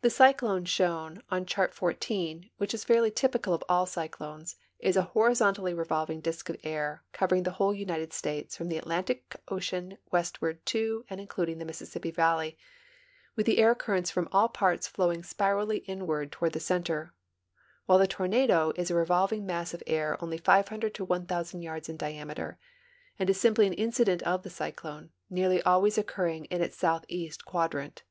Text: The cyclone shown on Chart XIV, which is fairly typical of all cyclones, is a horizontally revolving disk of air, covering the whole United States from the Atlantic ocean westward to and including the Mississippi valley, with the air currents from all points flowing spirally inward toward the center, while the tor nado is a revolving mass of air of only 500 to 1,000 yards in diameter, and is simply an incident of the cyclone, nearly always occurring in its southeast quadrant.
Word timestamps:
The 0.00 0.10
cyclone 0.10 0.64
shown 0.64 1.22
on 1.30 1.46
Chart 1.46 1.72
XIV, 1.72 2.50
which 2.56 2.74
is 2.74 2.82
fairly 2.82 3.12
typical 3.12 3.54
of 3.54 3.62
all 3.68 3.86
cyclones, 3.86 4.56
is 4.80 4.96
a 4.96 5.02
horizontally 5.14 5.72
revolving 5.72 6.20
disk 6.20 6.48
of 6.48 6.56
air, 6.64 7.04
covering 7.12 7.44
the 7.44 7.52
whole 7.52 7.72
United 7.72 8.12
States 8.12 8.56
from 8.56 8.68
the 8.68 8.78
Atlantic 8.78 9.36
ocean 9.46 9.96
westward 10.10 10.66
to 10.66 11.04
and 11.08 11.20
including 11.20 11.58
the 11.58 11.64
Mississippi 11.64 12.10
valley, 12.10 12.58
with 13.36 13.46
the 13.46 13.58
air 13.58 13.76
currents 13.76 14.10
from 14.10 14.28
all 14.32 14.48
points 14.48 14.88
flowing 14.88 15.22
spirally 15.22 15.84
inward 15.86 16.32
toward 16.32 16.52
the 16.52 16.58
center, 16.58 17.14
while 17.86 17.98
the 18.00 18.08
tor 18.08 18.26
nado 18.26 18.76
is 18.76 18.90
a 18.90 18.96
revolving 18.96 19.46
mass 19.46 19.72
of 19.72 19.84
air 19.86 20.14
of 20.14 20.22
only 20.24 20.38
500 20.38 20.92
to 20.94 21.04
1,000 21.04 21.62
yards 21.62 21.88
in 21.88 21.96
diameter, 21.96 22.58
and 23.20 23.30
is 23.30 23.38
simply 23.40 23.68
an 23.68 23.72
incident 23.74 24.20
of 24.24 24.42
the 24.42 24.50
cyclone, 24.50 25.10
nearly 25.30 25.62
always 25.62 25.96
occurring 25.96 26.46
in 26.46 26.60
its 26.60 26.76
southeast 26.76 27.44
quadrant. 27.44 28.02